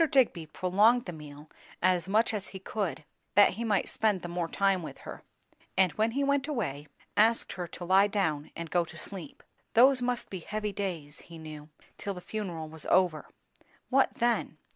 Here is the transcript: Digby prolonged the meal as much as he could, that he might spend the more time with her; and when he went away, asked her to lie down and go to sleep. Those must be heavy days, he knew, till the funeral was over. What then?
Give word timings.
Digby 0.09 0.47
prolonged 0.47 1.05
the 1.05 1.13
meal 1.13 1.47
as 1.79 2.07
much 2.09 2.33
as 2.33 2.47
he 2.47 2.59
could, 2.59 3.03
that 3.35 3.49
he 3.51 3.63
might 3.63 3.87
spend 3.87 4.23
the 4.23 4.27
more 4.27 4.47
time 4.47 4.81
with 4.81 4.97
her; 5.01 5.21
and 5.77 5.91
when 5.91 6.13
he 6.13 6.23
went 6.23 6.47
away, 6.47 6.87
asked 7.15 7.53
her 7.53 7.67
to 7.67 7.85
lie 7.85 8.07
down 8.07 8.49
and 8.55 8.71
go 8.71 8.83
to 8.83 8.97
sleep. 8.97 9.43
Those 9.75 10.01
must 10.01 10.31
be 10.31 10.39
heavy 10.39 10.73
days, 10.73 11.19
he 11.29 11.37
knew, 11.37 11.69
till 11.99 12.15
the 12.15 12.19
funeral 12.19 12.67
was 12.67 12.87
over. 12.87 13.29
What 13.89 14.15
then? 14.15 14.57